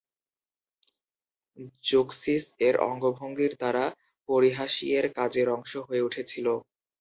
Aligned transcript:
Zeuxis, 1.83 2.43
এর 2.67 2.75
অঙ্গভঙ্গির 2.85 3.53
দ্বারা 3.55 3.85
পারহাসিয়ের 4.29 5.05
কাজের 5.17 5.47
অংশ 5.55 5.71
হয়ে 5.87 6.05
উঠেছিল। 6.07 6.47